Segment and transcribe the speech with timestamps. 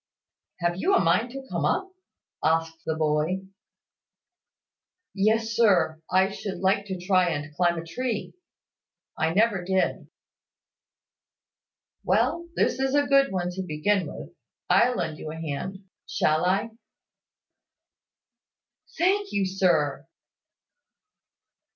[0.61, 1.91] "Have you a mind to come up?"
[2.43, 3.43] asked the boy.
[5.13, 8.33] "Yes, sir, I should like to try and climb a tree.
[9.15, 10.07] I never did."
[12.03, 14.33] "Well, this is a good one to begin with.
[14.71, 16.71] I'll lend you a hand; shall I?"
[18.97, 20.07] "Thank you, sir."